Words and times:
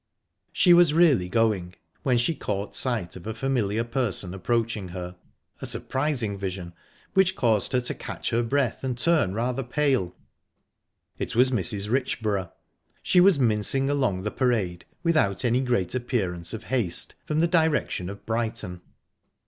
She 0.51 0.73
was 0.73 0.95
really 0.95 1.29
going, 1.29 1.75
when 2.01 2.17
she 2.17 2.33
caught 2.33 2.75
sight 2.75 3.15
of 3.15 3.27
a 3.27 3.35
familiar 3.35 3.83
person 3.83 4.33
approaching 4.33 4.87
her 4.87 5.15
a 5.61 5.67
surprising 5.67 6.39
vision, 6.39 6.73
which 7.13 7.35
caused 7.35 7.71
her 7.73 7.81
to 7.81 7.93
catch 7.93 8.31
her 8.31 8.41
breath 8.41 8.83
and 8.83 8.97
turn 8.97 9.35
rather 9.35 9.61
pale. 9.61 10.15
It 11.19 11.35
was 11.35 11.51
Mrs. 11.51 11.87
Richborough. 11.87 12.51
She 13.03 13.19
was 13.21 13.37
mincing 13.39 13.91
along 13.91 14.23
the 14.23 14.31
parade, 14.31 14.85
without 15.03 15.45
any 15.45 15.61
great 15.61 15.93
appearance 15.93 16.51
of 16.51 16.63
haste, 16.73 17.13
from 17.23 17.37
the 17.39 17.45
direction 17.47 18.09
of 18.09 18.25
Brighton. 18.25 18.81